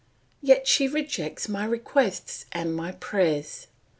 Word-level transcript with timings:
Yet 0.41 0.65
she 0.67 0.87
rejects 0.87 1.47
my 1.47 1.63
requests 1.63 2.47
and 2.51 2.75
my 2.75 2.93
prayers. 2.93 3.67